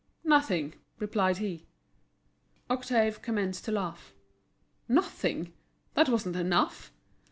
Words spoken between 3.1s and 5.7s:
commenced to laugh. Nothing!